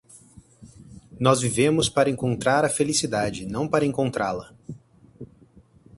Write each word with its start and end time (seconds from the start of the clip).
Nós 1.19 1.39
vivemos 1.41 1.87
para 1.87 2.09
encontrar 2.09 2.65
a 2.65 2.69
felicidade, 2.69 3.45
não 3.45 3.67
para 3.67 3.85
encontrá-la. 3.85 4.51